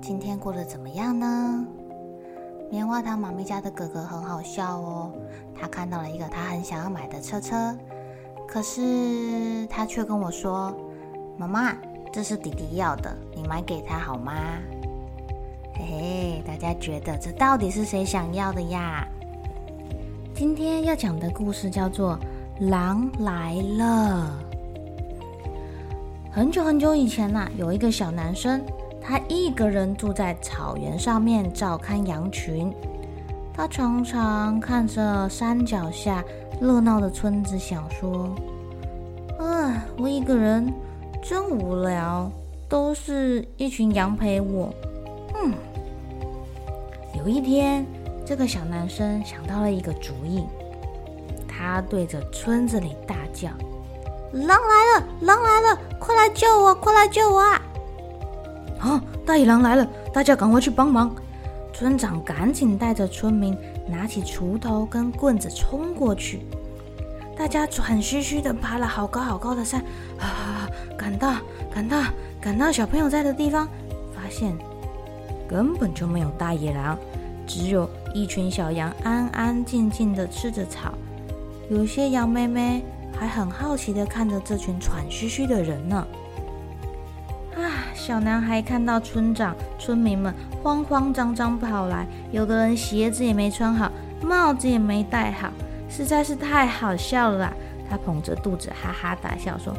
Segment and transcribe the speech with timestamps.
[0.00, 1.66] 今天过得怎么样呢？
[2.70, 5.12] 棉花糖妈咪家的哥哥很好笑哦。
[5.54, 7.76] 他看到了一个他很想要买的车车，
[8.48, 10.74] 可是他却跟我说
[11.36, 11.76] ：“妈妈，
[12.10, 14.32] 这是弟弟要的，你买给他好吗？”
[15.76, 19.06] 嘿嘿，大家觉得这到底是谁想要的呀？
[20.34, 22.18] 今天要讲的故事叫做
[22.70, 24.32] 《狼来了》。
[26.32, 28.62] 很久很久以前呐，有一个小男生。
[29.10, 32.72] 他一个人住在草原上面照看羊群，
[33.52, 36.22] 他常常看着山脚下
[36.60, 38.32] 热闹的村子，想说
[39.40, 40.72] ：“啊，我一个人
[41.20, 42.30] 真无聊，
[42.68, 44.72] 都是一群羊陪我。”
[45.34, 45.54] 嗯，
[47.18, 47.84] 有一天，
[48.24, 50.44] 这个小男生想到了一个主意，
[51.48, 53.48] 他对着村子里大叫
[54.30, 55.06] ：“狼来了！
[55.22, 55.80] 狼来了！
[55.98, 56.72] 快来救我！
[56.76, 57.59] 快来救我
[58.80, 59.02] 啊！”！
[59.24, 61.14] 大野狼来了，大家赶快去帮忙！
[61.72, 66.40] 村长赶紧带着村民拿起锄头跟棍子冲过去。
[67.38, 69.80] 大家喘吁吁地爬了好高好高的山，
[70.18, 70.68] 啊！
[70.98, 71.36] 赶到
[71.72, 72.02] 赶到
[72.38, 73.66] 赶到小朋友在的地方，
[74.14, 74.54] 发现
[75.48, 76.98] 根本就没有大野狼，
[77.46, 80.92] 只有一群小羊安安静静地吃着草。
[81.70, 82.84] 有些羊妹妹
[83.16, 86.06] 还很好奇地看着这群喘吁吁的人呢。
[88.10, 90.34] 小男孩看到村长、村民们
[90.64, 93.88] 慌慌张张跑来，有的人鞋子也没穿好，
[94.20, 95.48] 帽子也没戴好，
[95.88, 97.52] 实在是太好笑了。
[97.88, 99.72] 他捧着肚子哈哈大笑，说：“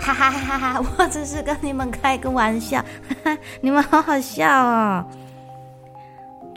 [0.00, 0.90] 哈哈哈哈哈！
[0.96, 5.04] 我只是跟你们开个玩笑，哈哈，你们好好笑哦。”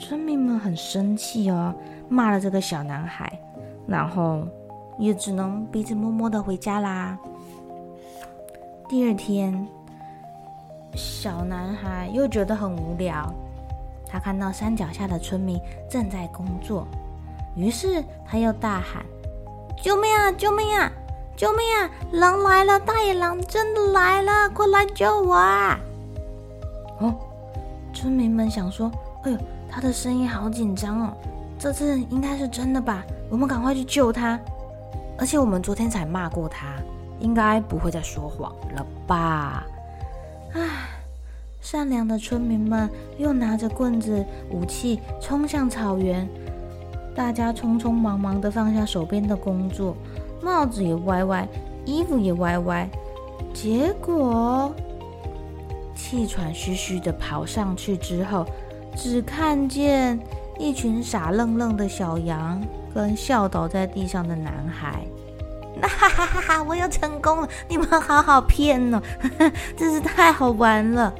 [0.00, 1.74] 村民们很生气哦，
[2.08, 3.30] 骂了这个小男孩，
[3.86, 4.48] 然后
[4.98, 7.18] 也只能鼻子摸摸的回家啦。
[8.88, 9.68] 第二天。
[10.94, 13.32] 小男孩又觉得很无聊，
[14.06, 16.86] 他看到山脚下的村民正在工作，
[17.54, 19.04] 于是他又大喊
[19.82, 20.32] ：“救命啊！
[20.32, 20.90] 救命啊！
[21.36, 21.90] 救命啊！
[22.12, 22.80] 狼来了！
[22.80, 24.50] 大野狼真的来了！
[24.50, 25.78] 快来救我啊！”
[26.98, 27.14] 哦，
[27.92, 28.90] 村民们想说
[29.22, 29.38] ：“哎呦，
[29.70, 31.16] 他的声音好紧张哦，
[31.58, 33.04] 这次应该是真的吧？
[33.30, 34.38] 我们赶快去救他！
[35.16, 36.74] 而且我们昨天才骂过他，
[37.20, 39.64] 应该不会再说谎了吧？”
[40.52, 40.60] 唉，
[41.60, 42.88] 善良的村民们
[43.18, 46.28] 又拿着棍子、武器冲向草原，
[47.14, 49.96] 大家匆匆忙忙的放下手边的工作，
[50.42, 51.46] 帽子也歪歪，
[51.84, 52.88] 衣服也歪歪，
[53.52, 54.74] 结果
[55.94, 58.46] 气喘吁吁的跑上去之后，
[58.96, 60.18] 只看见
[60.58, 62.62] 一群傻愣愣的小羊
[62.94, 65.04] 跟笑倒在地上的男孩。
[65.86, 66.62] 哈哈哈哈！
[66.62, 69.00] 我又成功了，你们好好骗哦，
[69.76, 71.12] 真是太好玩了。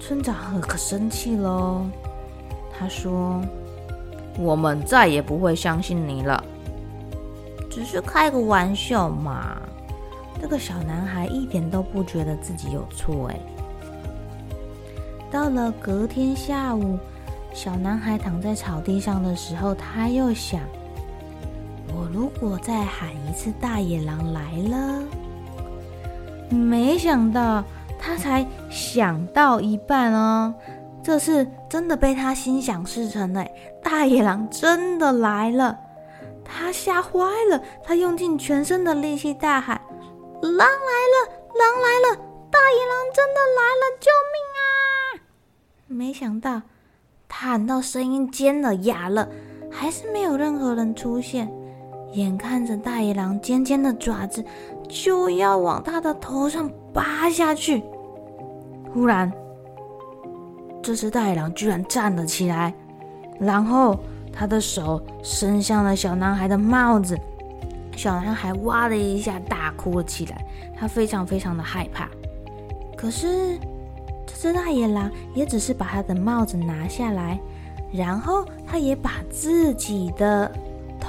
[0.00, 1.86] 村长可生气喽，
[2.76, 3.40] 他说
[4.38, 6.42] ：“我们再也不会相信你了，
[7.70, 9.56] 只是开个玩笑嘛。”
[10.40, 13.38] 这个小男孩一点都不觉得自己有错哎。
[15.30, 16.98] 到了隔天下午，
[17.52, 20.60] 小男孩躺在草地上的时候，他又想。
[22.00, 25.02] 我如果再喊一次“大野狼来了”，
[26.48, 27.62] 没想到
[27.98, 30.54] 他才想到一半哦，
[31.02, 33.46] 这次真的被他心想事成了，
[33.82, 35.78] 大野狼真的来了，
[36.42, 37.20] 他吓坏
[37.50, 39.78] 了，他用尽全身的力气大喊
[40.40, 42.16] ：“狼来了，狼来了，
[42.50, 44.62] 大野狼真的来了，救命啊！”
[45.86, 46.62] 没想到
[47.28, 49.28] 他喊到声音尖了、哑了，
[49.70, 51.52] 还是没有任何人出现。
[52.12, 54.44] 眼看着大野狼尖尖的爪子
[54.88, 57.82] 就要往他的头上扒下去，
[58.92, 59.32] 忽然，
[60.82, 62.74] 这只大野狼居然站了起来，
[63.38, 63.98] 然后
[64.32, 67.16] 他的手伸向了小男孩的帽子，
[67.96, 70.44] 小男孩哇的一下大哭了起来，
[70.76, 72.08] 他非常非常的害怕。
[72.96, 73.56] 可是
[74.26, 77.38] 这只大野狼也只是把他的帽子拿下来，
[77.92, 80.50] 然后他也把自己的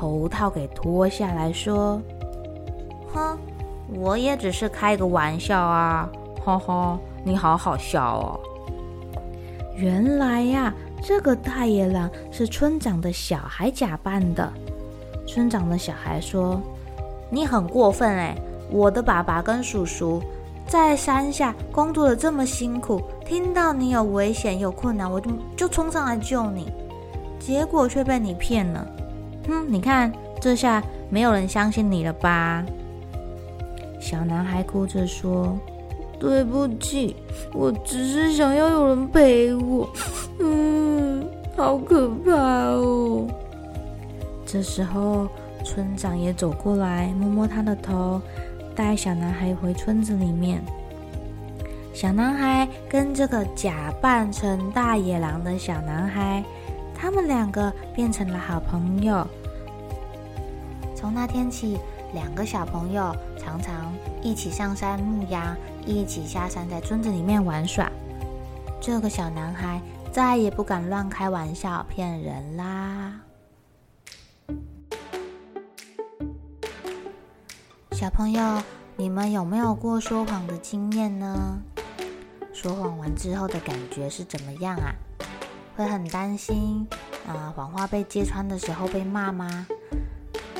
[0.00, 2.00] 头套给脱下来，说
[3.12, 3.36] ：“哼，
[3.92, 6.08] 我也只是开个玩笑啊，
[6.42, 8.40] 哈哈，你好好笑哦。”
[9.76, 10.72] 原来呀。
[11.02, 14.52] 这个大野狼是村长的小孩假扮的。
[15.26, 16.60] 村长的小孩说
[17.32, 18.36] ：“你很过分哎！
[18.70, 20.22] 我的爸爸跟叔叔
[20.66, 26.70] 在山下工作的这么辛苦，听到你有危险有困难，我就就冲上来救你，
[27.38, 28.86] 结果却被你骗了。
[29.50, 30.10] 哼，你看
[30.40, 32.64] 这下没有人相信你了吧？”
[34.00, 35.58] 小男孩哭着说。
[36.20, 37.16] 对不起，
[37.54, 39.88] 我只是想要有人陪我。
[40.38, 41.26] 嗯，
[41.56, 43.26] 好可怕哦。
[44.44, 45.28] 这时候，
[45.64, 48.20] 村长也走过来，摸摸他的头，
[48.76, 50.62] 带小男孩回村子里面。
[51.94, 56.44] 小男孩跟这个假扮成大野狼的小男孩，
[56.94, 59.26] 他们两个变成了好朋友。
[61.00, 61.78] 从那天起，
[62.12, 63.90] 两个小朋友常常
[64.22, 65.56] 一起上山牧羊。
[65.86, 67.90] 一起下山，在村子里面玩耍。
[68.82, 69.80] 这个小男孩
[70.12, 73.18] 再也不敢乱开玩笑骗人啦。
[77.92, 78.62] 小朋友，
[78.94, 81.58] 你们有没有过说谎的经验呢？
[82.52, 84.92] 说谎完之后的感觉是怎么样啊？
[85.78, 86.86] 会很担心
[87.26, 89.66] 啊，谎话被揭穿的时候被骂吗？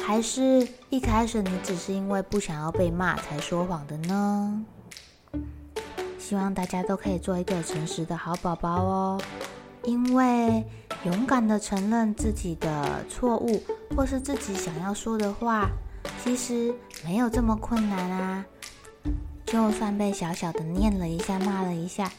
[0.06, 4.64] 还是一开始你只是因为不想要被骂才说谎的呢？
[6.18, 9.20] 希望大家都可以做一个诚实的好宝宝哦，
[9.84, 10.64] 因为
[11.04, 13.62] 勇敢的承认自己的错误，
[13.96, 15.68] 或是自己想要说的话，
[16.22, 16.74] 其实
[17.04, 18.44] 没有这么困难啊。
[19.46, 22.10] 就算被小小的念了一下、骂了一下，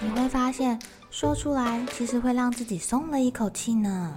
[0.00, 0.78] 你会发现
[1.10, 4.16] 说出来其实会让自己松了一口气呢。